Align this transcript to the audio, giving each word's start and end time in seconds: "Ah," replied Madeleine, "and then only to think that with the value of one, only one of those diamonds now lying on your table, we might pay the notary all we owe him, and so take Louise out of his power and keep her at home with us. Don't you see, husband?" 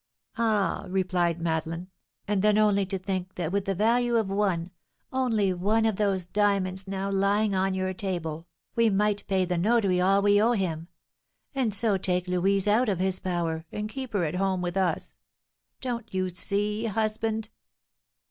"Ah," 0.39 0.87
replied 0.89 1.39
Madeleine, 1.39 1.87
"and 2.27 2.41
then 2.41 2.57
only 2.57 2.87
to 2.87 2.97
think 2.97 3.35
that 3.35 3.51
with 3.51 3.65
the 3.65 3.75
value 3.75 4.15
of 4.17 4.31
one, 4.31 4.71
only 5.13 5.53
one 5.53 5.85
of 5.85 5.97
those 5.97 6.25
diamonds 6.25 6.87
now 6.87 7.11
lying 7.11 7.53
on 7.53 7.75
your 7.75 7.93
table, 7.93 8.47
we 8.75 8.89
might 8.89 9.27
pay 9.27 9.45
the 9.45 9.59
notary 9.59 10.01
all 10.01 10.23
we 10.23 10.41
owe 10.41 10.53
him, 10.53 10.87
and 11.53 11.71
so 11.71 11.99
take 11.99 12.27
Louise 12.27 12.67
out 12.67 12.89
of 12.89 12.97
his 12.97 13.19
power 13.19 13.63
and 13.71 13.87
keep 13.89 14.13
her 14.13 14.23
at 14.23 14.33
home 14.37 14.59
with 14.59 14.75
us. 14.75 15.17
Don't 15.81 16.11
you 16.11 16.29
see, 16.31 16.85
husband?" 16.85 17.51